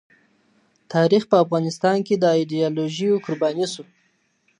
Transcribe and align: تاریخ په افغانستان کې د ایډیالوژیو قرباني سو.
تاریخ 0.93 1.23
په 1.31 1.35
افغانستان 1.43 1.97
کې 2.07 2.15
د 2.17 2.25
ایډیالوژیو 2.39 3.21
قرباني 3.25 3.65
سو. 3.73 3.83